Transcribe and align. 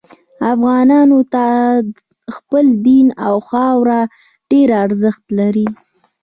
افغانانو 0.53 1.19
ته 1.33 1.45
خپل 2.35 2.65
دین 2.87 3.07
او 3.25 3.35
خاوره 3.49 3.99
ډیر 4.51 4.69
ارزښت 4.83 5.23
لري 5.39 5.67